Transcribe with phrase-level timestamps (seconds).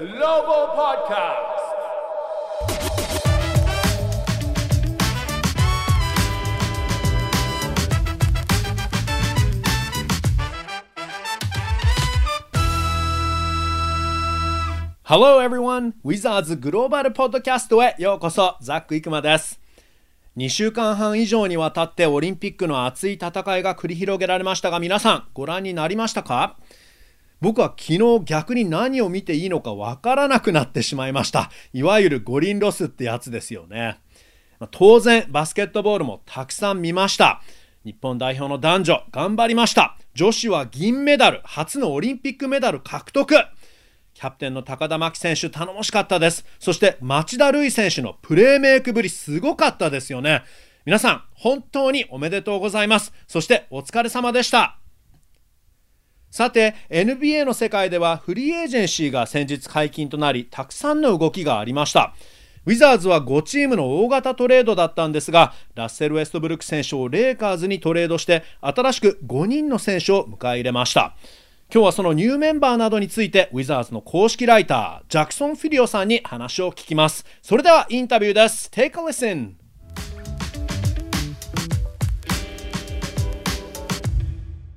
[0.00, 1.60] Global Podcast.
[15.04, 15.92] Hello everyone!
[16.02, 19.60] Wizards グローバルポッドキャストへようこそザック・イクマです
[20.38, 23.28] 2週間半以上にわたってオリンピックの熱い戦
[23.58, 26.56] いが繰り広げられましたが皆さんご覧になりましたか？
[27.40, 31.50] 僕は昨日逆に何を見ていいのかわからなくなってしまいました。
[31.72, 33.98] いわゆる五輪ロスってやつですよね。
[34.70, 37.40] 当然バスケットボールもたくさん見ました。
[37.84, 39.96] 日本代表の男女頑張りました。
[40.14, 43.34] 女子は銀メダル初のオリンピックメダル獲得。
[44.12, 46.44] キャプテンの高田真希選手頼もしかったです。
[46.58, 50.42] そして町田瑠唯選手のプレーメイクぶりすごかったですよね。
[50.84, 53.14] 皆さん本当におめでとうございます。
[53.26, 54.79] そしてお疲れ様でした。
[56.30, 62.14] さて NBA の世界ではフリーエージェンシーが先日解禁となりたくさんの動きがありました。
[62.66, 71.16] ウィザーズは5チームの大型トレードだったんですがラッセル・ウェストブルック選手をレイカーズにトレードして新しく5人の選手を迎え入れました。
[71.72, 77.24] 今日はそのニューメンバーなどについてウィザーズの公式ライタージャクソン・フィリオさんに話を聞きます。
[77.42, 78.70] それではインタビューです。
[78.72, 79.54] Take a listen.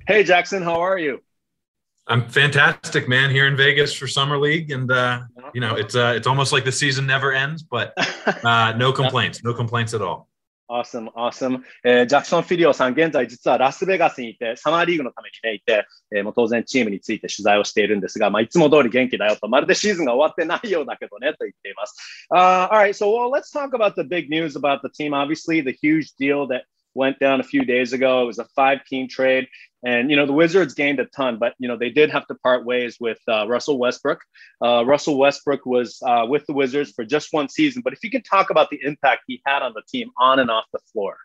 [0.06, 1.22] Hey Jackson, how are you?
[2.07, 3.29] I'm fantastic, man.
[3.29, 5.21] Here in Vegas for summer league, and uh,
[5.53, 7.93] you know it's uh, it's almost like the season never ends, but
[8.43, 10.27] uh, no complaints, no complaints at all.
[10.71, 11.63] Awesome, awesome.
[11.83, 22.27] えー、ジャクソン・フィリオさん、現在実はラスベガスにいて、サマーリーグのためにね、いて、えー、もう当然チームについて取材をしているんですが、まあ、いつも通り元気だよと、まるでシーズンが終わってないようだけどね、と言っています。
[22.31, 25.13] Uh, all right, so well, let's talk about the big news about the team.
[25.15, 28.21] Obviously, the huge deal that went down a few days ago.
[28.21, 29.47] It was a five team trade.
[29.86, 32.34] And, you know, the Wizards gained a ton, but, you know, they did have to
[32.36, 34.20] part ways with uh, Russell Westbrook.
[34.64, 37.82] Uh, Russell Westbrook was uh, with the Wizards for just one season.
[37.82, 40.50] But if you can talk about the impact he had on the team on and
[40.50, 41.18] off the floor.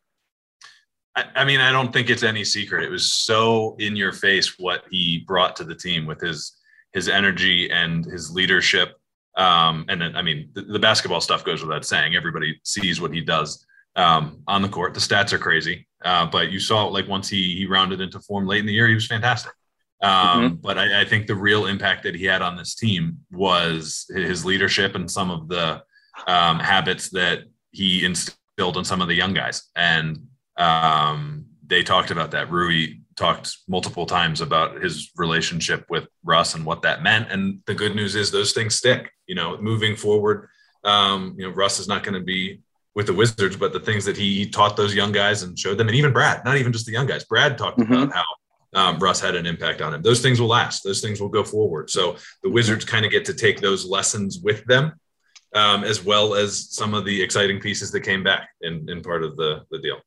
[1.15, 2.83] I, I mean, I don't think it's any secret.
[2.83, 6.57] It was so in your face what he brought to the team with his
[6.93, 8.95] his energy and his leadership.
[9.37, 12.15] Um, and then, I mean, the, the basketball stuff goes without saying.
[12.15, 13.65] Everybody sees what he does
[13.95, 14.93] um, on the court.
[14.93, 18.45] The stats are crazy, uh, but you saw like once he he rounded into form
[18.47, 19.51] late in the year, he was fantastic.
[20.01, 20.55] Um, mm-hmm.
[20.55, 24.45] But I, I, think the real impact that he had on this team was his
[24.45, 25.83] leadership and some of the
[26.25, 27.39] um, habits that
[27.71, 29.63] he instilled in some of the young guys.
[29.75, 32.49] And um, they talked about that.
[32.49, 37.29] Rui talked multiple times about his relationship with Russ and what that meant.
[37.29, 39.11] And the good news is those things stick.
[39.27, 40.47] You know, moving forward,
[40.85, 42.61] um, you know, Russ is not going to be
[42.95, 45.77] with the Wizards, but the things that he, he, taught those young guys and showed
[45.77, 47.23] them, and even Brad, not even just the young guys.
[47.23, 47.93] Brad talked mm-hmm.
[47.93, 48.23] about how
[48.73, 50.01] um, Russ had an impact on him.
[50.01, 50.83] Those things will last.
[50.83, 51.89] Those things will go forward.
[51.89, 54.93] So the Wizards kind of get to take those lessons with them,
[55.55, 59.23] um, as well as some of the exciting pieces that came back in, in part
[59.23, 59.99] of the, the deal.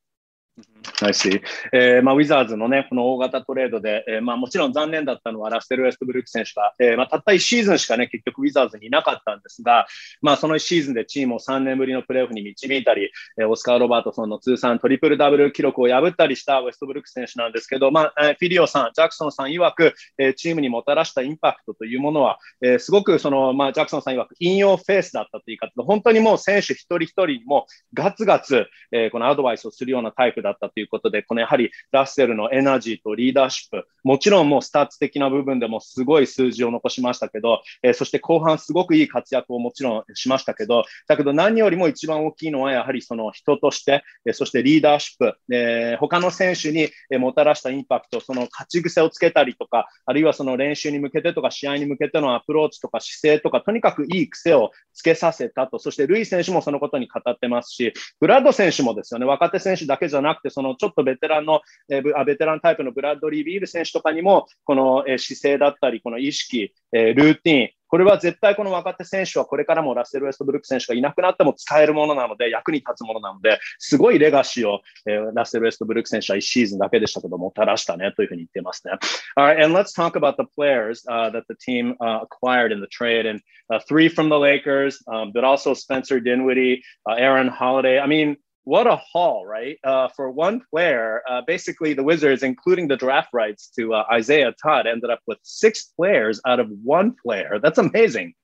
[1.02, 1.40] I see.
[1.72, 9.86] えーまあ、ウィザーズのね、この大型トレードで、えーまあ、もちろん残念だったのはラッセル・ウェストブルック選手が、えーまあ、たった1シーズンしかね、結局ウィザーズにいなかったんですが、
[10.20, 46.88] まあ、その1シーズンでチームを3年ぶりのプレーオフに導いたり、えー、オスカー・ロバートソンの通算トリプルダブル記録を破ったりしたウェストブルック選手なんですけど、まあ、えー、フィルヨさん、ジャクソンさん曰く、えー、チームにもたらしたインパクトというものは、えー、すごくその、まあ、ジャクソンさん曰く、 in your face だったという言い方、本当にもう選手一人一人にもガツガツ、えー、このアドバイスをするようなタイプだったということで、このやはりラッセルのエナジーとリーダーシップ、もちろんもうスタッツ的な部分でもすごい数字を残しましたけど、えー、そして後半すごくいい活躍をもちろんしましたけど、だけど何よりも一番大きいのはやはりその人として、えー、そしてリーダーシップ、えー、他の選手に
[47.18, 78.94] もたらしたインパクト、その勝ち癖をつけたりとか、あるいはその練習に向けてとか試合に向けてのアプローチとか姿勢とか、とにかくいい癖をつけさせたと、そしてルイ選手もそのことに語ってますし、ブラッド選手もですよね、若手選手だけじゃなくて、ちょっとベテランのえー、ベテランタイプのブラッドリー・ビール選手とかにも、この、えー、姿勢だったり、この意識、えー、ルーティン、これは絶対この若手選手はこれからもラッセル・ウェストブルック選手がいなくなっても使えるものなので、役に立つものなので、すごいレガシーを、えー、ラッセル・ウェストブルック選手は1シーズンだけでしたけども、たらしたねというふうに言ってますね。
[79.36, 83.28] Alright, and let's talk about the players、uh, that the team、uh, acquired in the trade.
[83.28, 88.00] And、uh, three from the Lakers, um, but also Spencer Dinwiddie, uh, Aaron Holiday.
[88.00, 89.78] I mean, what a haul, right?
[89.84, 94.54] Uh, for one player, uh, basically the Wizards, including the draft rights to uh, Isaiah
[94.62, 97.58] Todd, ended up with six players out of one player.
[97.62, 98.34] That's amazing.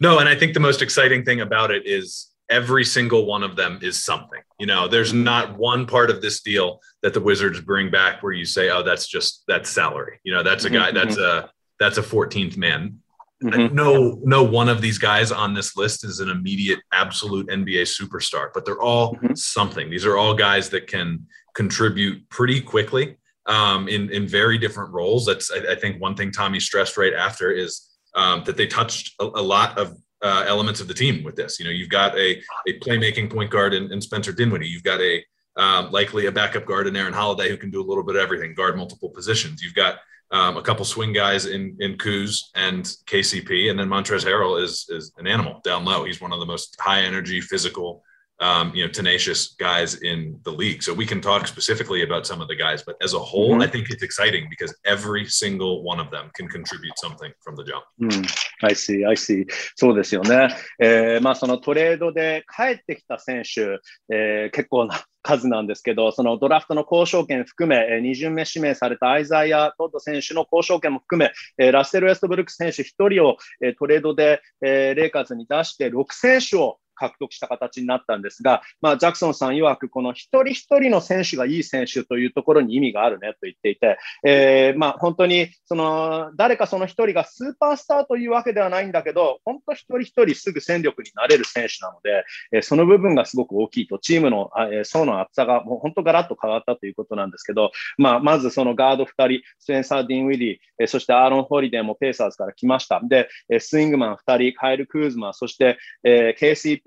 [0.00, 3.56] No, and I think the most exciting thing about it is every single one of
[3.56, 4.40] them is something.
[4.58, 8.32] You know, there's not one part of this deal that the Wizards bring back where
[8.32, 10.96] you say, "Oh, that's just that's salary." You know, that's a guy, mm-hmm.
[10.96, 13.00] that's a that's a 14th man.
[13.42, 13.74] Mm-hmm.
[13.74, 18.48] No, no one of these guys on this list is an immediate absolute NBA superstar,
[18.54, 19.34] but they're all mm-hmm.
[19.34, 19.90] something.
[19.90, 25.26] These are all guys that can contribute pretty quickly um, in in very different roles.
[25.26, 29.14] That's I, I, think one thing Tommy stressed right after is um, that they touched
[29.20, 31.58] a, a lot of uh, elements of the team with this.
[31.58, 34.68] You know, you've got a a playmaking point guard in, in Spencer Dinwiddie.
[34.68, 35.22] You've got a
[35.56, 38.22] um, likely a backup guard in Aaron Holiday who can do a little bit of
[38.22, 39.62] everything, guard multiple positions.
[39.62, 39.96] You've got
[40.30, 44.86] um, a couple swing guys in in Kuz and KCP, and then Montrezl Harrell is
[44.88, 46.04] is an animal down low.
[46.04, 48.02] He's one of the most high energy, physical,
[48.40, 50.82] um, you know, tenacious guys in the league.
[50.82, 53.62] So we can talk specifically about some of the guys, but as a whole, mm-hmm.
[53.62, 57.64] I think it's exciting because every single one of them can contribute something from the
[57.64, 57.84] jump.
[58.00, 58.26] Mm,
[58.62, 59.46] I see, I see.
[59.76, 60.48] そうですよね。
[60.78, 63.78] えー、まあそのトレードで帰ってきた選手、
[64.12, 71.18] えー、結構な数なんですけど、そのドラフトの交渉権含め、2巡目指名されたアイザイア・トッド選手の交渉権も含
[71.58, 73.36] め、ラッセル・ウェストブルック選手1人を
[73.78, 103.00] トレードでレイカーズに出して、6選手を獲得した形になったんですが、まあ、ジャクソンさん曰く、この一人一人の選手がいい選手というところに意味があるねと言っていて、えー、まあ、本当にその誰かその一人がスーパースターというわけではないんだけど、本当一人一人すぐ戦力になれる選手なので、えー、その部分がすごく大きいと、チームの、えー、層の厚さがもう本当ガラッと変わったということなんですけど、まあ、まずそのガード2人、スペンサー・ディンウィディ、えー、そしてアーロン・ホリデーもペーサーズから来ました。
[103.02, 103.28] で、
[103.58, 106.85] スイングマン2人、カイル・クーズマ、そして、えー、KCP、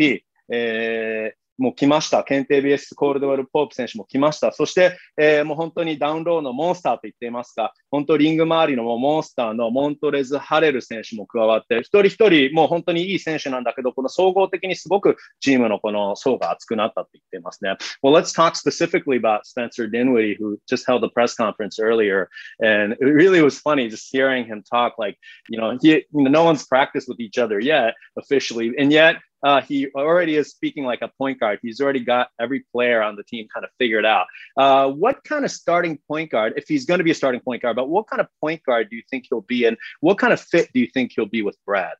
[0.52, 2.24] えー、もう来ました。
[2.24, 4.54] ケンテ BS コールドウェル・ポープ選手も来ました。
[4.54, 17.76] そして、えー、もう本当に down low のモンスターと言っていますが、本当リング周りのモンスターのモントレズ・ハレル選手も加わって、一人一人もう本当にいい選手なんだけど、この総合的にすごくチームのこの層が厚くなったって言っていますね。
[18.02, 22.30] Well, let's talk specifically about Spencer Dinwiddie, who just held a press conference earlier.
[22.64, 25.18] And it really was funny just hearing him talk like,
[25.50, 28.72] you know, he, you know, no one's practiced with each other yet officially.
[28.80, 31.60] And yet, uh, he already is speaking like a point guard.
[31.62, 34.28] He's already got every player on the team kind of figured out.
[34.58, 37.62] Uh, what kind of starting point guard, if he's going to be a starting point
[37.62, 40.34] guard, but what kind of point guard do you think he'll be, and what kind
[40.34, 41.96] of fit do you think he'll be with Brad?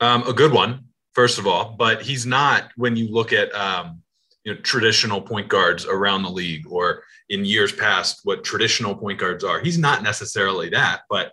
[0.00, 4.02] Um, a good one, first of all, but he's not when you look at um,
[4.44, 9.18] you know traditional point guards around the league or in years past what traditional point
[9.18, 9.60] guards are.
[9.60, 11.32] He's not necessarily that, but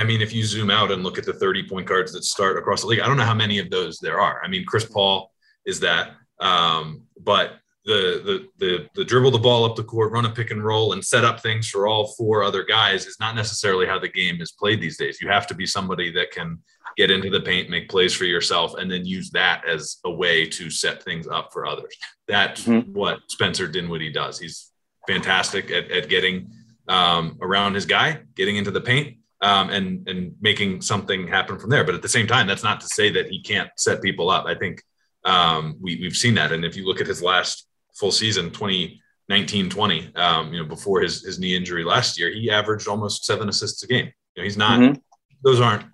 [0.00, 2.58] I mean, if you zoom out and look at the 30 point guards that start
[2.58, 4.40] across the league, I don't know how many of those there are.
[4.42, 5.32] I mean, Chris Paul
[5.64, 7.52] is that, um, but
[7.84, 10.92] the, the the the dribble the ball up the court, run a pick and roll,
[10.92, 14.40] and set up things for all four other guys is not necessarily how the game
[14.40, 15.20] is played these days.
[15.20, 16.58] You have to be somebody that can
[16.96, 20.46] get into the paint, make plays for yourself, and then use that as a way
[20.46, 21.94] to set things up for others.
[22.26, 22.92] That's mm-hmm.
[22.92, 24.40] what Spencer Dinwiddie does.
[24.40, 24.72] He's
[25.06, 26.50] fantastic at, at getting
[26.88, 31.70] um, around his guy, getting into the paint, um, and and making something happen from
[31.70, 31.84] there.
[31.84, 34.44] But at the same time, that's not to say that he can't set people up.
[34.46, 34.82] I think
[35.24, 39.70] um, we we've seen that, and if you look at his last full season, 2019
[39.70, 43.48] 20, um, you know, before his his knee injury last year, he averaged almost seven
[43.48, 44.06] assists a game.
[44.34, 44.98] You know, he's not; mm-hmm.
[45.44, 45.84] those aren't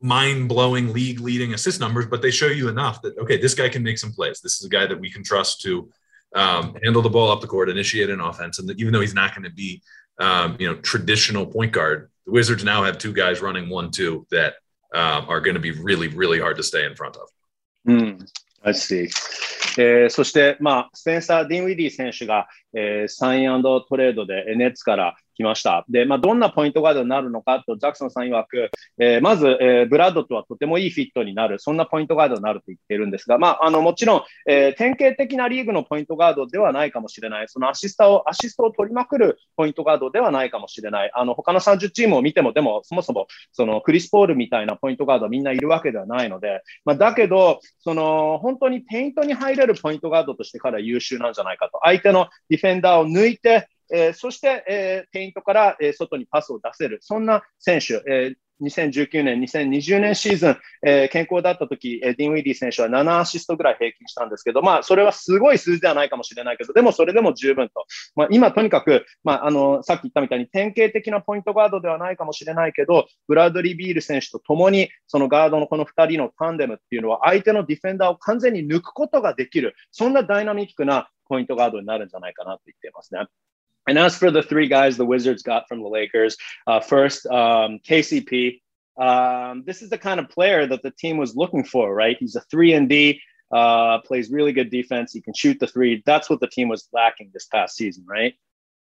[0.00, 3.68] mind blowing league leading assist numbers, but they show you enough that okay, this guy
[3.68, 4.40] can make some plays.
[4.40, 5.90] This is a guy that we can trust to
[6.36, 9.14] um, handle the ball up the court, initiate an offense, and that even though he's
[9.14, 9.82] not going to be
[10.20, 14.25] um, you know traditional point guard, the Wizards now have two guys running one two
[14.31, 14.53] that
[14.93, 17.27] um, are going to be really really hard to stay in front of.
[17.87, 18.29] Mm,
[18.63, 19.09] I see.
[19.77, 25.84] えー、そして、まあ、スペンサー・ディンウィディ選手が、えー、サイントレードでネッツから きました。
[25.88, 51.80] で、まあ、どんなポイントガードになるのかと、ジャクソンさん曰く、えー、まず、えー、ブラッドとはとてもいいフィットになる、そんなポイントガードになると言ってるんですが、まあ、あの、もちろん、えー、典型的なリーグのポイントガードではないかもしれない、そのアシストを、アシストを取りまくるポイントガードではないかもしれない、あの、他の30チームを見ても、でも、そもそも、その、クリス・ポールみたいなポイントガードみんないるわけではないので、まあ、だけど、その、本当にペイントに入れるポイントガードとして彼は優秀なんじゃないかと。
[51.82, 67.84] 相手のディフェンダーを抜いて、えー、そして、えー、ペイントから、えー、外にパスを出せる、そんな選手、えー、2019年、2020年シーズン、えー、健康だった時、えー、ディン・ウィディ選手は7アシストぐらい平均したんですけど、まあ、それはすごい数字ではないかもしれないけど、でもそれでも十分と。
[68.14, 83.26] まあ、今、とにかく、まあ、あの、さっき言ったみたいに典型的なポイントガードではないかもしれないけど、ブラッドリー・ビール選手と共に、そのガードのこの2人のタンデムっていうのは、相手のディフェンダーを完全に抜くことができる、そんなダイナミックなポイントガードになるんじゃないかなと言ってますね。
[83.88, 86.36] And as for the three guys the Wizards got from the Lakers,
[86.66, 88.60] uh, first, um, KCP.
[88.96, 92.16] Um, this is the kind of player that the team was looking for, right?
[92.18, 93.20] He's a three and D,
[93.52, 95.12] uh, plays really good defense.
[95.12, 96.02] He can shoot the three.
[96.06, 98.34] That's what the team was lacking this past season, right?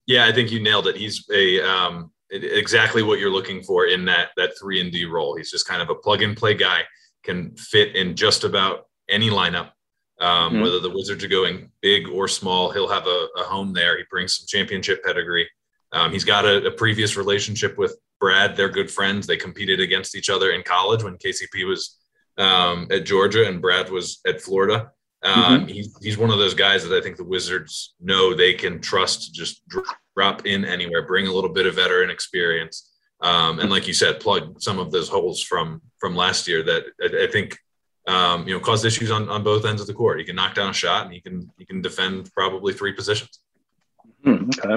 [0.06, 0.98] Yeah, I think you nailed it.
[0.98, 5.36] He's a um, exactly what you're looking for in that that three and D role.
[5.36, 6.82] He's just kind of a plug and play guy,
[7.24, 9.72] can fit in just about any lineup.
[10.20, 10.62] Um, mm-hmm.
[10.62, 13.98] Whether the Wizards are going big or small, he'll have a, a home there.
[13.98, 15.50] He brings some championship pedigree.
[15.92, 18.56] Um, he's got a, a, previous relationship with Brad.
[18.56, 19.28] They're good friends.
[19.28, 22.00] They competed against each other in college when KCP was
[22.38, 24.92] um, at Georgia and Brad was at Florida.
[25.24, 25.68] Um, mm-hmm.
[25.68, 29.24] he's, he's one of those guys that I think the Wizards know they can trust
[29.24, 29.62] to just
[30.16, 32.92] drop in anywhere, bring a little bit of veteran experience.
[33.22, 36.84] Um, and like you said, plug some of those holes from from last year that
[37.02, 37.58] I, I think
[38.08, 40.20] um, you know caused issues on, on both ends of the court.
[40.20, 43.40] He can knock down a shot and he can he can defend probably three positions.
[44.26, 44.76] Mm, okay.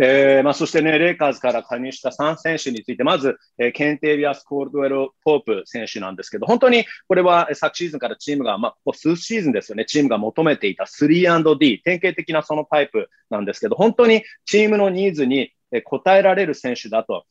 [0.00, 17.24] えーまあ、そしてね、レイカーズから加入した3選手について、まず、えー、ケンテイビアス・コールドウェル・ポープ選手なんですけど、本当にこれは昨シーズンからチームが、まあ、ここ数シーズンですよね、チームが求めていた 3&D、典型的なそのタイプなんですけど、本当にチームのニーズに応えられる選手だと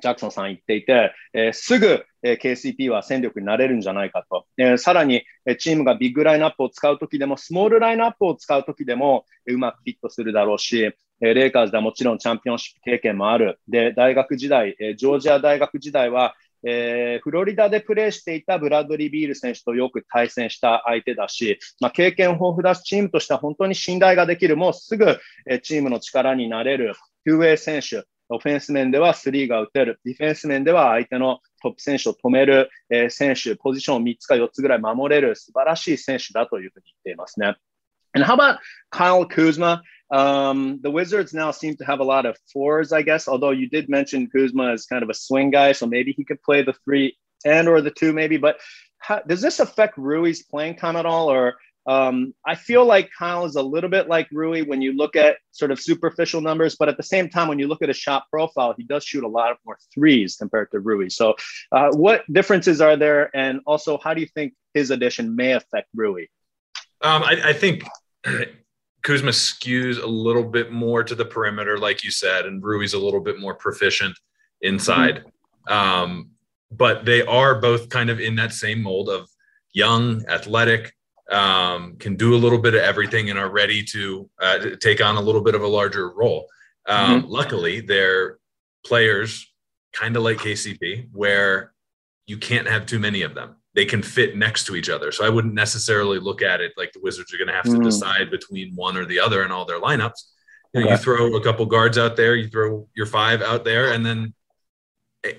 [0.00, 4.46] ジャクソンさん言っていて、えー、すぐ、え、KCP は戦力になれるんじゃないかと。
[4.58, 10.92] えー、さらに、え、チームがビッグラインナップを使うときでも、スモールラインナップを使うときでも、うまくフィットするだろうし、
[11.22, 13.60] え、レイカーズではもちろんチャンピオンシップ経験もある。
[13.68, 29.99] で、大学時代、え、ジョージア大学時代は、えー、フロリダでプレーしていたブラッドリー・ビール選手とよく対戦した相手だし、まあ、経験豊富だし、チームとしては本当に信頼ができる、もうすぐ、えー、チームの力になれる、フーウェイ選手、オフェンス面ではスリーが打てる。
[30.03, 37.55] ディフェンス面では相手のトップ選手を止める、えー、選手、ポジションを3つか4つぐらい守れる素晴らしい選手だというふうに言っていますね。
[38.13, 38.59] And how about
[38.91, 39.81] Kyle Kuzma?
[40.09, 43.67] Um, the Wizards now seem to have a lot of fours, I guess, although you
[43.67, 46.73] did mention Kuzma as kind of a swing guy, so maybe he could play the
[46.85, 48.37] three and or the two, maybe.
[48.37, 48.57] But
[48.99, 51.55] how, does this affect Rui's playing time at all, or
[51.86, 55.38] um, I feel like Kyle is a little bit like Rui when you look at
[55.50, 58.24] sort of superficial numbers, but at the same time, when you look at a shot
[58.30, 61.08] profile, he does shoot a lot more threes compared to Rui.
[61.08, 61.34] So,
[61.72, 63.34] uh, what differences are there?
[63.34, 66.26] And also, how do you think his addition may affect Rui?
[67.02, 67.82] Um, I, I, think
[69.02, 72.98] Kuzma skews a little bit more to the perimeter, like you said, and Rui's a
[72.98, 74.18] little bit more proficient
[74.60, 75.24] inside.
[75.68, 75.72] Mm-hmm.
[75.72, 76.30] Um,
[76.70, 79.28] but they are both kind of in that same mold of
[79.72, 80.94] young, athletic,
[81.30, 85.16] um, can do a little bit of everything and are ready to uh, take on
[85.16, 86.46] a little bit of a larger role.
[86.86, 87.30] Um, mm-hmm.
[87.30, 88.38] Luckily, they're
[88.84, 89.46] players
[89.92, 91.72] kind of like KCP, where
[92.26, 93.56] you can't have too many of them.
[93.74, 95.12] They can fit next to each other.
[95.12, 97.70] So I wouldn't necessarily look at it like the Wizards are going to have to
[97.70, 97.82] mm-hmm.
[97.82, 100.22] decide between one or the other in all their lineups.
[100.72, 100.94] You, know, okay.
[100.94, 104.34] you throw a couple guards out there, you throw your five out there, and then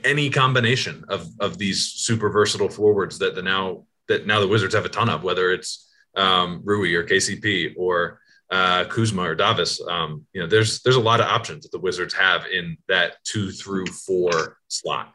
[0.03, 4.74] any combination of of these super versatile forwards that the now that now the Wizards
[4.74, 8.20] have a ton of, whether it's um, Rui or KCP or
[8.50, 9.80] uh, Kuzma or Davis.
[9.88, 13.16] Um, you know, there's there's a lot of options that the Wizards have in that
[13.24, 15.12] two through four slot.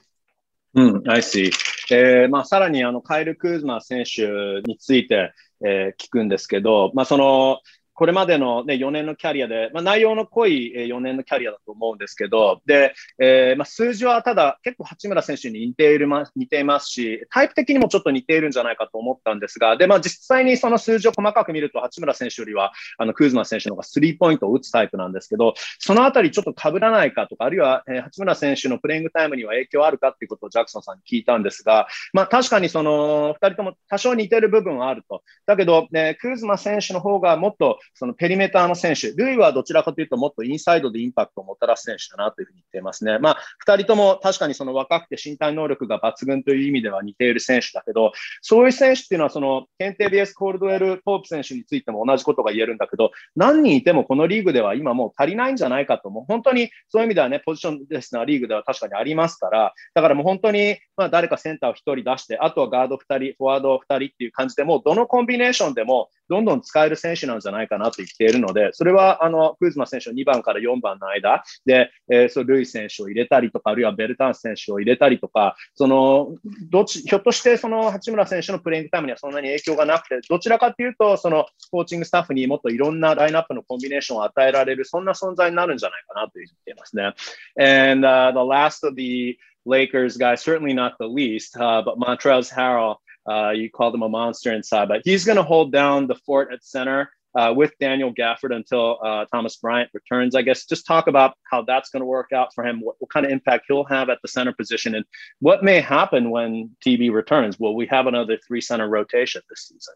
[0.74, 1.52] うん、I see.
[1.92, 5.34] えーまあ、さらにあのカイル・クーズマ選手について、
[5.66, 7.60] えー、聞くんですけど、まあ、その
[7.97, 35.23] これまでの、ね、4年のキャリアで、まあ、内容の濃い4年のキャリアだと思うんですけど、で、えーまあ、数字はただ結構八村選手に似ている、似ていますし、タイプ的にもちょっと似ているんじゃないかと思ったんですが、で、まあ、実際にその数字を細かく見ると、八村選手よりは、あの、クーズマ選手の方がスリーポイントを打つタイプなんですけど、そのあたりちょっと被らないかとか、あるいは、えー、八村選手のプレイングタイムには影響あるかっていうことをジャクソンさんに聞いたんですが、まあ、確かにその、二人とも多少似てる部分はあると。
[35.47, 43.19] だけど、ね、クーズマ選手の方がもっと、そのペリメーターの選手、ルイはどちらかというともっとインサイドでインパクトをもたらす選手だなというふうに言っていますね。
[43.19, 48.13] まあ、2人とも確かにその若くて身体能力が抜群という意味では似ている選手だけど、
[48.43, 76.37] そういう選手っていうのはその、ケンテビエス・コールドウェル・ポープ選手についても同じことが言えるんだけど、何人いてもこのリーグでは今もう足りないんじゃないかと、もう本当にそういう意味ではね、ポジションレスなリーグでは確かにありますから、だからもう本当に、まあ、誰かセンターを1人出して、あとはガード2人、フォワード2人っていう感じでもうどのコンビネーションでもどんどん使える選手なんじゃないかなと言っているので、それはあのクーズマ選手の2番から4番の間で、えー、そルイ選手を入れたりとか、あるいはベルタン選手を入れたりとか、その
[76.71, 87.15] どっちひょっとしてその八村選手のプレイングタイムにはそんなに影響がなくて、どちらかというと、そのコーチングスタッフにもっといろんなラインナップのコンビネーションを与えられる、そんな存在になるんじゃないかなと言っていますね。
[87.59, 92.97] And、uh, the last of the Lakers guys, certainly not the least, uh, but Montrezl Harrell.
[93.29, 96.53] Uh, you called him a monster inside, but he's going to hold down the fort
[96.53, 100.35] at center uh, with Daniel Gafford until uh, Thomas Bryant returns.
[100.35, 103.11] I guess just talk about how that's going to work out for him, what, what,
[103.11, 105.05] kind of impact he'll have at the center position, and
[105.41, 107.59] what may happen when TB returns.
[107.59, 109.95] Will we have another three center rotation this season?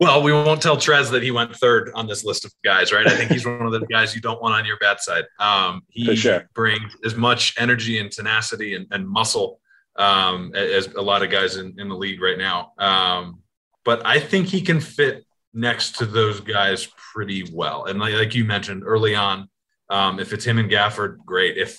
[0.00, 3.06] Well, we won't tell Trez that he went third on this list of guys, right?
[3.06, 5.24] I think he's one of the guys you don't want on your bad side.
[5.40, 6.48] Um, he sure.
[6.54, 9.60] brings as much energy and tenacity and, and muscle
[9.98, 12.72] um, as a lot of guys in, in the league right now.
[12.78, 13.42] Um,
[13.84, 17.86] but I think he can fit next to those guys pretty well.
[17.86, 19.48] And like, like you mentioned early on,
[19.90, 21.56] um, if it's him and Gafford, great.
[21.56, 21.78] If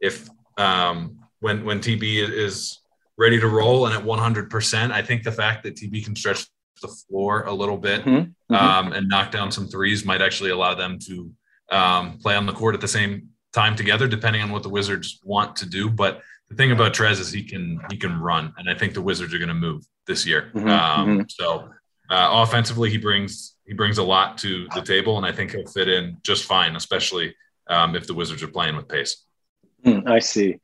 [0.00, 2.80] if um, when when TB is
[3.18, 6.46] ready to roll and at 100%, I think the fact that TB can stretch
[6.80, 8.10] the floor a little bit mm-hmm.
[8.10, 8.54] mm-hmm.
[8.54, 11.30] Um, and knock down some threes might actually allow them to
[11.70, 15.20] um, play on the court at the same time together, depending on what the Wizards
[15.22, 15.90] want to do.
[15.90, 19.00] But the thing about Trez is he can he can run, and I think the
[19.00, 20.50] Wizards are going to move this year.
[20.54, 20.68] Mm-hmm.
[20.68, 21.22] Um, mm-hmm.
[21.28, 21.70] so
[22.10, 25.66] uh, offensively, he brings he brings a lot to the table, and I think he'll
[25.66, 27.34] fit in just fine, especially
[27.68, 29.24] um, if the Wizards are playing with pace.
[29.86, 30.58] Mm, I see.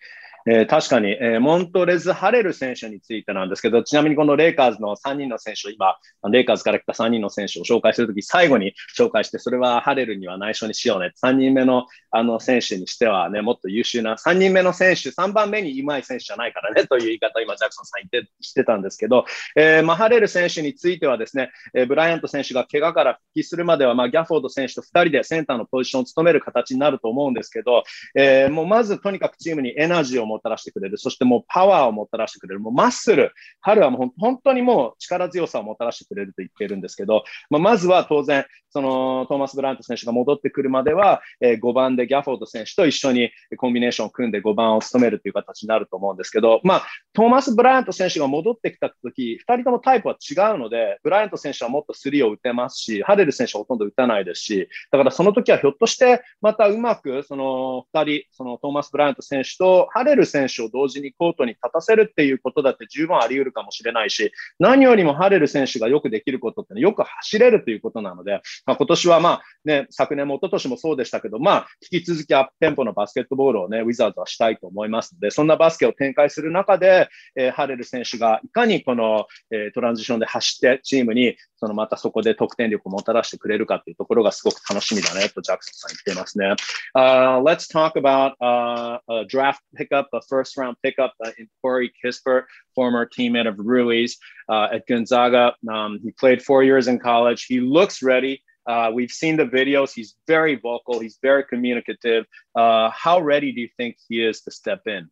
[0.47, 5.97] えー、確かに、えー、モントレズ・ハレル選手についてなんですけど、ちなみにこのレイカーズの3人の選手を今、
[6.31, 11.11] レイカーズから来た3人の選手を紹介するとき、最後に紹介して、それはハレルには内緒にしようね。
[11.23, 19.27] 3人目のあの選手にしてはね、もっと優秀な、3人目の選手、3番目にうまい選手じゃないからね、 という言い方を今、ジャクソンさん言ってしてたんですけど、
[19.57, 27.85] えー、まあ、ハレル選手についてはですね、え、ブライアント選手が怪我から復帰するまでは、まあ、ギャフォード選手と2人でセンターのポジションを務める形になると思うんですけど、
[28.15, 30.99] え、もうまずとにかくチームにエナジーをもたらしてくれる。
[30.99, 32.61] そしてもうパワーをもたらしてくれる。
[32.61, 33.33] もうマッスル。
[33.61, 86.56] 春はもう本当にもう力強さをもたらしてくれると言ってるんですけど、まあ、まずは当然、そのトーマス・ブラント選手が戻ってくるまでは、えー、5番でギャフォード選手と一緒にコンビネーションを組んで5番を務めるという形になると思うんですけど、まあ、トーマス・ブラント選手が戻ってきたとき、2人ともタイプは違うので、ブライアント選手はもっと3を打てますし、ハレル選手はほとんど打たないですし、だからその時はひょっとしてまたうまくその2人、そのトーマス・ブライアント選手とハレル選手を同時にコートに立たせるっていうことだって十分あり得るかもしれないし、何よりもハレル選手がよくできることって、ね、よく走れるということなので、まあ、今年はまあね、昨年も一昨年もそうでしたけど、まあ、引き続きアップテンポのバスケットボールをね、ウィザーズはしたいと思いますので、そんなバスケを展開する中で、えー、ハレル選手がいかにこの、えー、トランジションで走ってチームに、そのまたそこで得点力をもたらしてくれるかというところがすごく楽しみだねとジャクソンさん言っていますね。
[86.96, 92.44] Uh, let's talk about、uh, a draft pickup, a first round pickup in Corey Kispert,
[92.76, 94.18] former teammate of Ruiz
[94.50, 95.56] uh, at Gonzaga.
[95.70, 97.46] Um, he played four years in college.
[97.46, 98.44] He looks ready.
[98.66, 99.92] Uh, we've seen the videos.
[99.94, 101.00] He's very vocal.
[101.00, 102.26] He's very communicative.
[102.56, 105.10] Uh, how ready do you think he is to step in?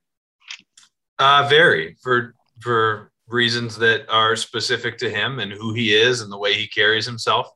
[1.17, 6.30] Uh, very for for reasons that are specific to him and who he is and
[6.30, 7.50] the way he carries himself.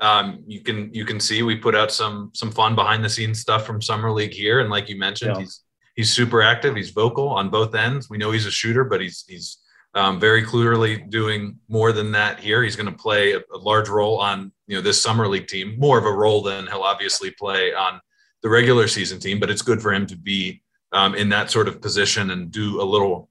[0.00, 3.40] Um, you can you can see we put out some some fun behind the scenes
[3.40, 5.40] stuff from summer league here, and like you mentioned, yeah.
[5.42, 5.60] he's
[5.94, 6.74] he's super active.
[6.74, 8.10] He's vocal on both ends.
[8.10, 9.58] We know he's a shooter, but he's he's
[9.94, 12.62] um, very clearly doing more than that here.
[12.62, 15.78] He's going to play a, a, large role on you know this summer league team,
[15.78, 18.00] more of a role than he'll obviously play on
[18.42, 19.38] the regular season team.
[19.38, 22.80] But it's good for him to be um, in that sort of position and do
[22.80, 23.28] a little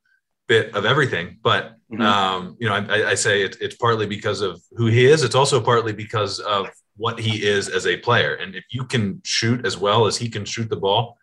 [0.52, 1.38] bit of everything.
[1.42, 2.02] But mm-hmm.
[2.02, 5.24] um, you know, I, I say it, it's partly because of who he is.
[5.24, 8.34] It's also partly because of what he is as a player.
[8.36, 11.18] And if you can shoot as well as he can shoot the ball,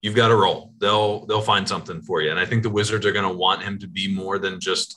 [0.00, 0.72] you've got a role.
[0.78, 2.30] They'll they'll find something for you.
[2.30, 4.88] And I think the Wizards are going to want him to be more than just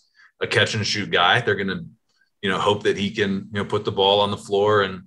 [0.41, 1.41] a catch and shoot guy.
[1.41, 1.83] They're going to,
[2.41, 5.03] you know, hope that he can, you know, put the ball on the floor and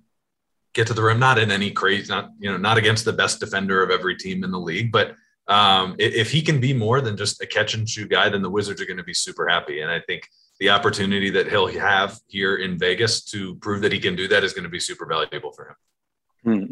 [0.74, 1.18] get to the rim.
[1.18, 4.44] Not in any crazy, not you know, not against the best defender of every team
[4.44, 5.16] in the league, but
[5.49, 8.49] um, if he can be more than just a catch and shoot guy, then the
[8.49, 9.81] Wizards are going to be super happy.
[9.81, 10.27] And I think
[10.59, 14.43] the opportunity that he'll have here in Vegas to prove that he can do that
[14.43, 15.75] is going to be super valuable for him.
[16.45, 16.69] うん、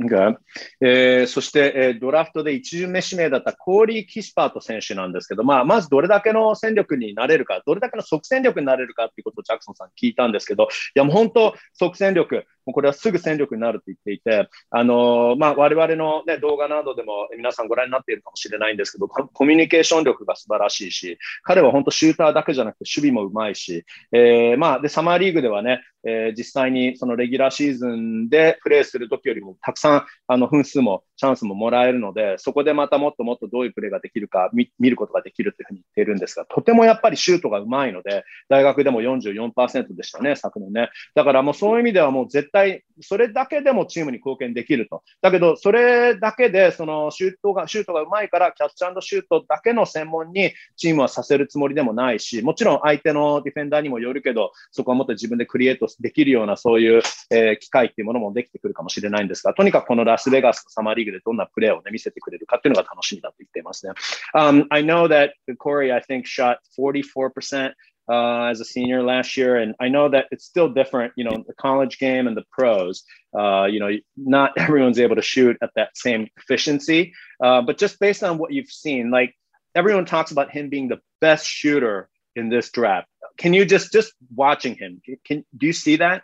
[0.81, 40.90] えー、そして、えー、ドラフトで1巡目指名だったコーリー・キスパート選手なんですけど、まあ、まずどれだけの戦力になれるか、どれだけの即戦力になれるかっていうことをジャクソンさん聞いたんですけど、いやもう本当、即戦力、 もうこれはすぐ戦力になると言っていて、あの、まあ、我々の、ね、動画などでも皆さんご覧になっているかもしれないんですけど、コミュニケーション力が素晴らしいし、彼は本当シューターだけじゃなくて守備もうまいし、えー、まあ、で、サマーリーグではね、えー、実際にそのレギュラーシーズンでプレーするときよりもたくさんあの分数もチャンスももらえるので、そこでまたもっともっとどういうプレーができるか見ることができるというふうに言っているんですが、とてもやっぱりシュートがうまいので、大学でも44%でしたね、昨年ね。
[41.16, 45.02] だからもうそういう意味ではもう絶対それだけでもチームに貢献できると。
[45.20, 63.92] だけど、それだけで、そのシュートが、シュートがうまいから、キャッチシュートだけの専門にチームはさせるつもりでもないし、もちろん相手のディフェンダーにもよるけど、そこはもっと自分でクリエイトできるような、そういう、えー、機会っていうものもできてくるかもしれないんですが、とにかくこのラスベガスのサマーリーグでどんなプレーを、ね、見せてくれるかっていうのが楽しみだと言っていますね。
[64.34, 67.72] Um, I know that Corey, I think, shot 44%
[68.08, 71.12] uh, as a senior last year, and I know that it's still different.
[71.16, 73.04] You know, the college game and the pros.
[73.38, 77.12] Uh, you know, not everyone's able to shoot at that same efficiency.
[77.42, 79.34] Uh, but just based on what you've seen, like
[79.74, 83.08] everyone talks about him being the best shooter in this draft.
[83.36, 85.00] Can you just just watching him?
[85.24, 86.22] Can do you see that?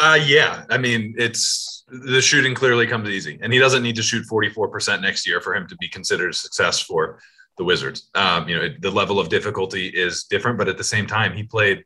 [0.00, 0.64] Uh, yeah.
[0.70, 5.00] I mean, it's the shooting clearly comes easy, and he doesn't need to shoot 44%
[5.02, 7.20] next year for him to be considered a success for
[7.62, 8.10] the Wizards.
[8.14, 11.44] Um, you know, the level of difficulty is different, but at the same time, he
[11.44, 11.84] played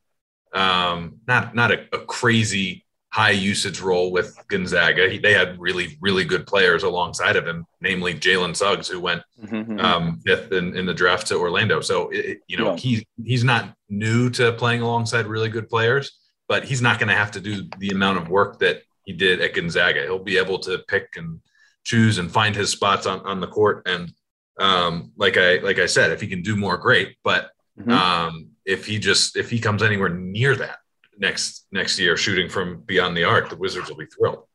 [0.52, 5.08] um, not not a, a, crazy high usage role with Gonzaga.
[5.10, 9.22] He, they had really really good players alongside of him, namely Jalen Suggs, who went
[9.42, 9.54] mm-hmm.
[9.54, 9.80] mm-hmm.
[9.80, 11.80] um, fifth in, in, the draft to Orlando.
[11.82, 12.76] So it, you know, yeah.
[12.78, 17.14] he's he's not new to playing alongside really good players, but he's not going to
[17.14, 20.02] have to do the amount of work that he did at Gonzaga.
[20.04, 21.40] He'll be able to pick and
[21.84, 24.12] choose and find his spots on, on the court and
[24.59, 27.17] um, like I like I said, if he can do more, great.
[27.23, 27.91] But mm-hmm.
[27.91, 30.77] um, if he just if he comes anywhere near that
[31.17, 34.45] next next year, shooting from beyond the arc, the Wizards will be thrilled.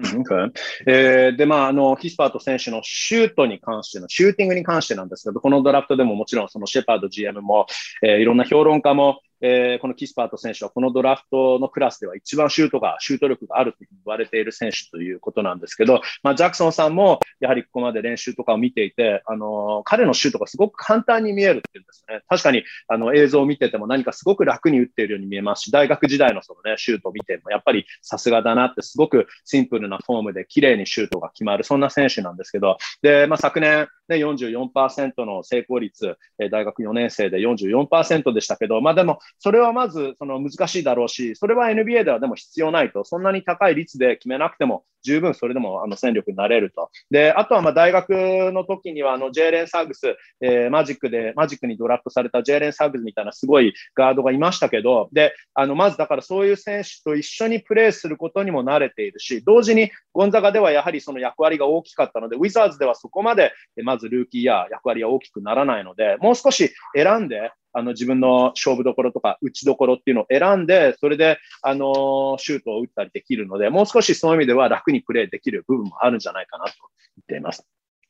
[0.00, 0.52] Okay.
[0.86, 7.66] えー、で、まあ、あの、キスパート選手のシュートに関しての、シューティングに関してなんですけど、このドラフトでももちろんそのシェパード GM も、
[8.02, 22.21] えー、いろんな評論家も、 えー、このキスパート選手はこのドラフトのクラスでは一番シュートが、シュート力があると言われている選手ということなんですけど、まあ、ジャクソンさんもやはりここまで練習とかを見ていて、あの、彼のシュートがすごく簡単に見えるっていうんですね。
[22.29, 36.17] 確かに、あの、映像を見てても何かすごく楽に打っているように見えますし、大学時代のそのね、シュートを見てもやっぱりさすがだなってすごくシンプルなフォームで綺麗にシュートが決まる、そんな選手なんですけど、で、まあ、昨年、ね、44%の成功率、
[36.51, 46.89] 大学4年生で44%でしたけど、まあでも、それはまずその難しいだろうし、それは NBA ではでも必要ないと、そんなに高い率で決めなくても十分それでもあの戦力になれると。
[47.11, 76.72] で、あとはま大学の時にはあのジェーレン・サーグス、えー、マジックで、マジックにドラフトされたジェーレン・サーグスみたいなすごいガードがいましたけど、で、あのまずだからそういう選手と一緒にプレーすることにも慣れているし、同時にゴンザガではやはりその役割が大きかったので、ウィザーズではそこまでまずルーキーや役割が大きくならないので、もう少し選んで、あの自分の勝負どころとか打ちどころっていうのを選んで、それで、あのシュートを打ったりできるので、もう少しそういう意味では楽にプレーできる部分もあるんじゃないかなと
[77.16, 77.64] 言っています。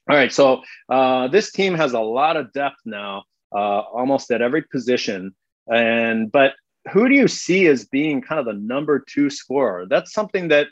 [0.08, 4.62] Alright, so uh, this team has a lot of depth now, uh, almost at every
[4.62, 5.34] position.
[5.66, 6.54] And but
[6.90, 9.86] who do you see as being kind of the number two scorer?
[9.86, 10.68] That's something that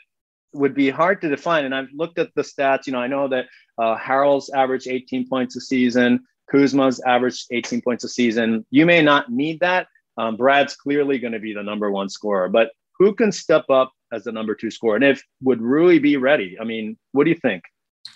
[0.53, 1.65] would be hard to define.
[1.65, 2.87] And I've looked at the stats.
[2.87, 3.45] You know, I know that
[3.77, 6.23] uh, Harold's averaged 18 points a season.
[6.51, 8.65] Kuzma's averaged 18 points a season.
[8.71, 9.87] You may not need that.
[10.17, 13.91] Um, Brad's clearly going to be the number one scorer, but who can step up
[14.12, 14.96] as the number two scorer?
[14.96, 16.56] And if would Rui be ready?
[16.60, 17.64] I mean, what do you think?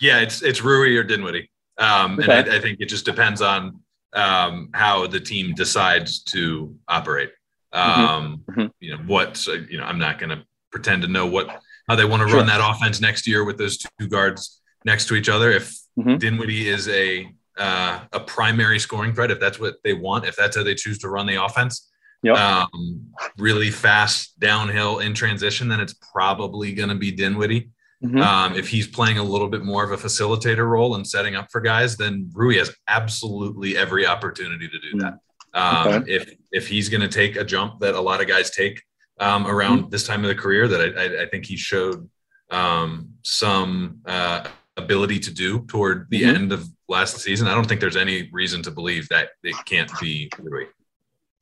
[0.01, 2.39] Yeah, it's it's Rui or Dinwiddie, um, okay.
[2.39, 3.79] and I, I, think it just depends on
[4.13, 7.31] um, how the team decides to operate.
[7.73, 8.01] Mm-hmm.
[8.01, 8.65] Um, mm-hmm.
[8.79, 9.45] You know what?
[9.47, 12.37] You know, I'm not going to pretend to know what how they want to sure.
[12.37, 15.51] run that offense next year with those two guards next to each other.
[15.51, 16.17] If mm-hmm.
[16.17, 20.55] Dinwiddie is a uh, a primary scoring threat if that's what they want, if that's
[20.55, 21.89] how they choose to run the offense.
[22.23, 22.35] Yep.
[22.35, 27.69] Um, really fast downhill in transition, then it's probably going to be Dinwiddie.
[28.03, 28.19] Mm-hmm.
[28.19, 31.47] Um, if he's playing a little bit more of a facilitator role and setting up
[31.51, 35.19] for guys, then Rui has absolutely every opportunity to do that.
[35.53, 36.11] Um, okay.
[36.11, 38.83] If if he's going to take a jump that a lot of guys take
[39.19, 39.89] um, around mm-hmm.
[39.89, 42.07] this time of the career, that I, I, I think he showed
[42.51, 46.35] um, some uh, ability to do toward the mm-hmm.
[46.35, 47.47] end of last season.
[47.47, 50.65] I don't think there's any reason to believe that it can't be Rui.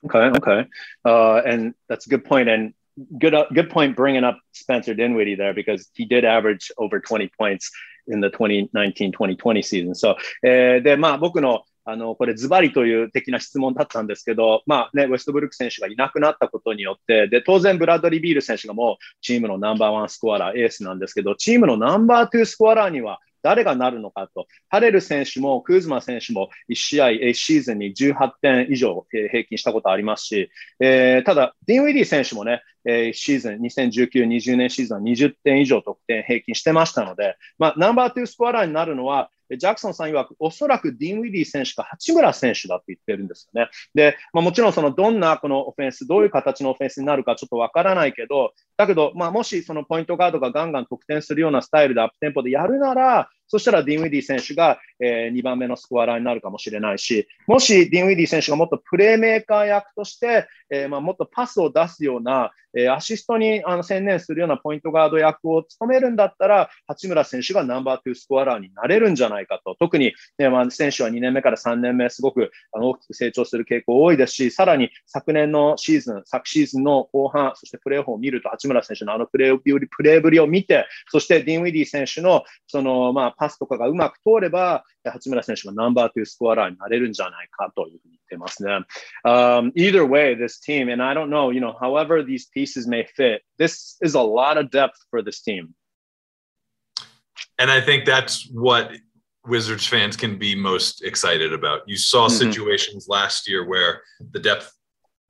[0.05, 0.67] Okay, okay,
[1.05, 2.47] uh, and that's a good point.
[2.47, 2.73] And
[3.19, 7.29] good, uh, good point bringing up Spencer Dinwiddie there because he did average over 20
[7.37, 7.71] points
[8.07, 9.95] in the 2019-2020 season.
[9.95, 24.47] So, えー、でまあ僕のあの、これズバリという的な質問だったんですけど、まあね、ウェストブルック選手がいなくなったことによって、で、当然ブラッドリー・ビール選手がもうチームのナンバーワンスコアラー、エースなんですけど、チームのナンバーツースコアラーには誰がなるのかと。
[24.69, 43.69] ハレル選手もクーズマ選手も1試合、1シーズンに18点以上平均したことありますし、えー、ただ、ディン・ウィディ選手もね、えー、シーズン、2019、20年シーズンは20点以上得点平均してましたので、まあ、ナンバー2スコアラーになるのは、ジャクソンさん曰く、おそらくディンウィディ選手か八村選手だって言ってるんですよね。
[43.93, 69.75] で、まあ、もちろんそのどんなこのオフェンス、どういう形のオフェンスになるかちょっとわからないけど、だけど、まあ、もしそのポイントガードがガンガン得点するようなスタイルでアップテンポでやるなら、そしたらディンウィディ選手が、えー、2番目のスコアラーになるかもしれないし、もしディンウィディ選手がもっとプレーメーカー役として、え、まあ、もっとパスを出すような、えアシストにあの専念するようなポイントガード役を務めるんだったら、八村選手がナンバー2スコアラーになれるんじゃないかと。
[69.79, 88.84] 特に、ねまあ、選手は2年目から3年目、すごくあの大きく成長する傾向多いですし、さらに昨年のシーズン、昨シーズンの後半、そしてプレーオフを見ると、八村選手のあのプレーぶりを見て、そしてディン・ウィディ選手のその、まあ、パスとかがうまく通れば、八村選手がナンバー2スコアラーになれるんじゃないかというふうに言ってますね。
[89.24, 93.42] Um, either way, this team, and I don't know, you know, however these pieces may fit,
[93.58, 95.74] this is a lot of depth for this team.
[97.58, 98.90] And I think that's what
[99.46, 101.82] Wizards fans can be most excited about.
[101.86, 102.50] You saw mm-hmm.
[102.50, 104.72] situations last year where the depth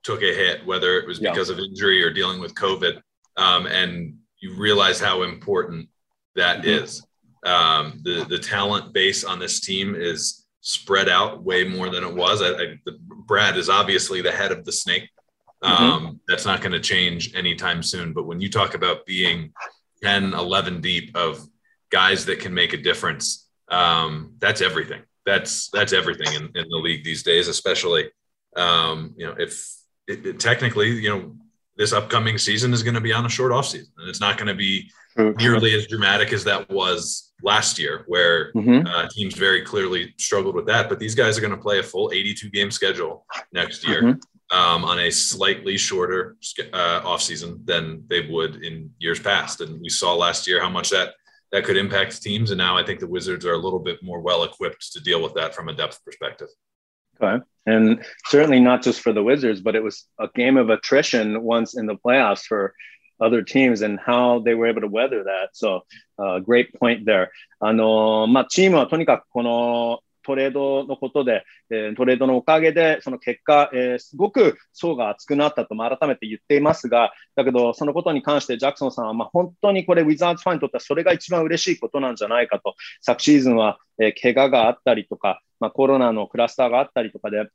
[0.03, 1.55] took a hit, whether it was because yeah.
[1.55, 3.01] of injury or dealing with COVID,
[3.37, 5.87] um, and you realize how important
[6.35, 6.83] that mm-hmm.
[6.83, 7.05] is.
[7.44, 12.12] Um, the the talent base on this team is spread out way more than it
[12.12, 12.42] was.
[12.42, 15.08] I, I, the, Brad is obviously the head of the snake.
[15.62, 15.82] Mm-hmm.
[15.82, 16.16] Um, mm-hmm.
[16.28, 18.12] That's not going to change anytime soon.
[18.12, 19.52] But when you talk about being
[20.02, 21.46] 10, 11 deep of
[21.90, 25.02] guys that can make a difference, um, that's everything.
[25.24, 28.10] That's that's everything in, in the league these days, especially
[28.56, 29.74] um, you know if
[30.06, 31.36] it, it, technically you know
[31.76, 34.38] this upcoming season is going to be on a short off season, and it's not
[34.38, 38.86] going to be nearly as dramatic as that was last year, where mm-hmm.
[38.86, 40.88] uh, teams very clearly struggled with that.
[40.88, 44.58] But these guys are going to play a full 82 game schedule next year mm-hmm.
[44.58, 46.36] um, on a slightly shorter
[46.72, 49.60] uh, offseason than they would in years past.
[49.60, 51.14] And we saw last year how much that
[51.52, 52.50] that could impact teams.
[52.50, 55.22] And now I think the Wizards are a little bit more well equipped to deal
[55.22, 56.48] with that from a depth perspective.
[57.20, 57.42] Okay.
[57.66, 61.76] And certainly not just for the Wizards, but it was a game of attrition once
[61.76, 62.74] in the playoffs for
[63.18, 65.50] other teams and how they were able to weather that.
[65.52, 65.80] So,
[66.18, 67.28] uh, great point there.
[67.60, 87.46] あのまあ、チームはとにかくこのトレードのことで、えー、トレードのおかげで、その結果、えー、すごく層が厚くなったと、まあ、改めて言っていますが、だけど、そのことに関してジャクソンさんは、まあ、本当にこれ、ウィザーズファンにとってはそれが一番嬉しいことなんじゃないかと、昨シーズンは、えー、怪我があったりとか、まあ、コロナのクラスターがあったりとかで、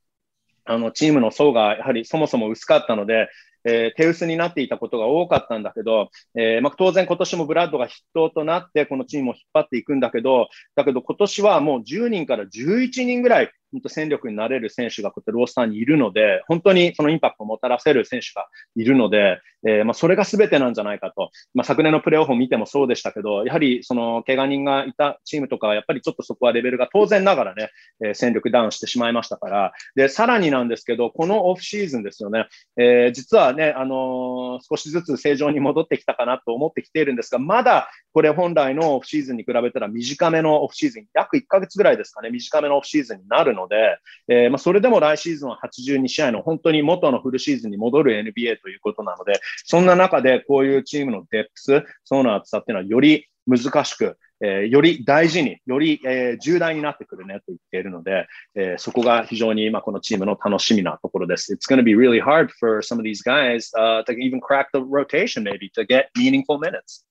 [0.63, 3.27] あのチームの層がやはりそもそも薄かったので、
[3.65, 21.31] えー、手薄になっていたことが多かったんだけど、えーまあ、当然今年もブラッドが筆頭となってこのチームを引っ張っていくんだけど、だけど今年はもう10人から11人ぐらい本当戦力になれる選手がこうやってロースターにいるので、本当にそのインパクトをもたらせる選手がいるので、えー、まあ、それが全てなんじゃないかと。
[21.53, 27.69] まあ、昨年のプレーオフを見てもそうでしたけど、やはりその怪我人がいたチームとかは、やっぱりちょっとそこはレベルが当然ながらね、
[28.03, 43.97] えー、戦力ダウンしてしまいましたから、で、さらになんですけど、このオフシーズンですよね、えー、実はね、あの少しずつ正常に戻ってきたかなと思ってきているんですが、まだこれ本来のオフシーズンに比べたら短めのオフシーズン、約1ヶ月ぐらいですかね、短めのオフシーズンになるのので、
[44.27, 61.53] えー、まあ、それでも来シーズンは82試合の本当に元のフルシーズンに戻る NBA ということなので、そんな中でこういうチームのデップス、層の厚さっていうのはより難しく、えー、より大事に、より、えー、重大になってくるねと言っているので、えー、そこが非常に、まあ、このチームの楽しみなところです。
[61.53, 65.43] It's going to be really hard for some of these guys、uh, to even crack the rotation
[65.43, 67.05] maybe to get meaningful minutes.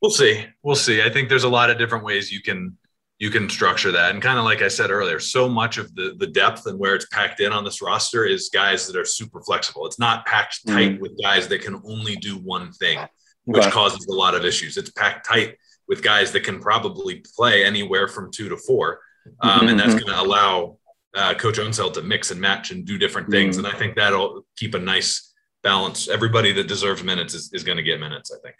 [0.00, 0.46] We'll see.
[0.62, 1.02] We'll see.
[1.02, 2.76] I think there's a lot of different ways you can
[3.18, 4.12] you can structure that.
[4.12, 6.94] And kind of like I said earlier, so much of the the depth and where
[6.94, 9.86] it's packed in on this roster is guys that are super flexible.
[9.86, 10.76] It's not packed mm-hmm.
[10.76, 12.98] tight with guys that can only do one thing,
[13.44, 13.70] which okay.
[13.70, 14.76] causes a lot of issues.
[14.76, 15.56] It's packed tight
[15.88, 19.00] with guys that can probably play anywhere from two to four,
[19.40, 19.68] um, mm-hmm.
[19.68, 20.06] and that's mm-hmm.
[20.06, 20.78] going to allow
[21.14, 23.56] uh, Coach Unseld to mix and match and do different things.
[23.56, 23.66] Mm-hmm.
[23.66, 26.08] And I think that'll keep a nice balance.
[26.08, 28.30] Everybody that deserves minutes is, is going to get minutes.
[28.30, 28.54] I think.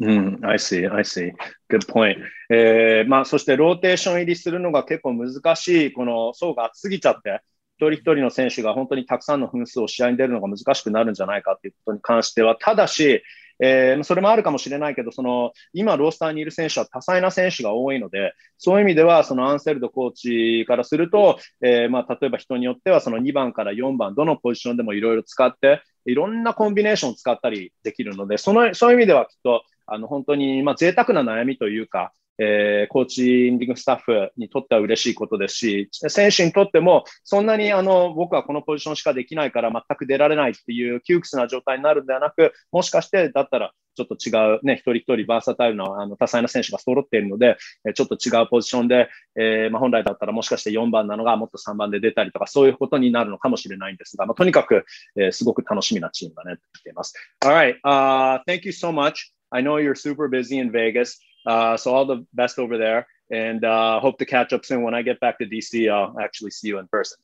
[0.00, 1.32] うん、I see, I see.
[1.68, 2.16] Good point.
[2.50, 7.42] えー、まあ、そしてローテーション入りするのが結構難しい、この層が厚すぎちゃって、
[7.76, 13.22] 一人一人の選手が本当にたくさんの分数を試合に出るのが難しくなるんじゃないかということに関しては、ただし、
[13.62, 47.58] えー、それもあるかもしれないけど、その今、ロースターにいる選手は多彩な選手が多いので、そういう意味では、そのアンセルドコーチからすると、えー、まあ、例えば人によっては、その2番から4番、どのポジションでもいろいろ使って、いろんなコンビネーションを使ったりできるので、そのそういう意味ではきっと、あの本当に、まあ、贅沢な悩みというか、えー、コーチングスタッフにとっては嬉しいことですし、選手にとっても、そんなにあの僕はこのポジションしかできないから全く出られないっていう窮屈な状態になるんではなく、もしかしてだったらちょっと違う、ね、一人一人バーサタイルのあの多彩な選手が揃っているので、
[47.94, 57.14] ちょっと違うポジションで、えーまあ、本来だったらもしかして4番なのがもっと3番で出たりとか、そういうことになるのかもしれないんですが、まあ、とにかく、えー、すごく楽しみなチームだねと言っています。
[57.44, 59.32] Alright,、uh, thank you so much.
[59.51, 63.07] I know you're super busy in Vegas, uh, so all the best over there.
[63.29, 64.83] and uh, hope to catch up soon.
[64.83, 67.17] When I get back to DC, I'll actually see you in person.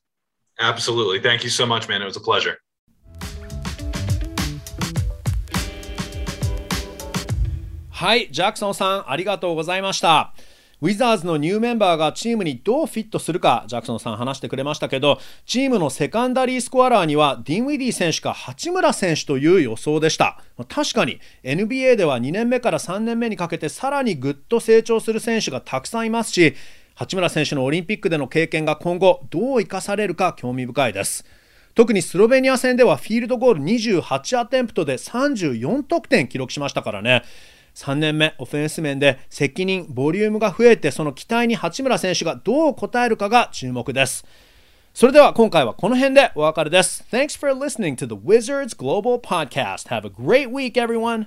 [0.60, 1.20] Absolutely.
[1.20, 2.02] Thank you so much, man.
[2.02, 2.58] It was a pleasure.
[7.90, 10.34] はい、ジャクソンさん、ありがとうございました。
[10.83, 20.39] ウィザーズのニューメンバーがチームにどうフィットするか、ジャクソンさん話してくれましたけど、チームのセカンダリースコアラーには、ディン・ウィディ選手か八村選手という予想でした。
[20.69, 26.55] 確かに、NBA では2年目から3年目にかけて、さらにぐっと成長する選手がたくさんいますし、
[26.95, 31.25] 八村選手のオリンピックでの経験が今後、どう生かされるか興味深いです。
[31.75, 37.23] 特にスロベニア戦ではフィールドゴール28アテンプトで34得点記録しましたからね。
[37.77, 44.25] 3年目オフェンス面で責任ボリュームが増えてその期待に八村選手がどう応えるかが注目です
[44.95, 51.27] それでは今回はこの辺でお別れです Thanks for listening to the Wizards Global Podcast Have a great week everyone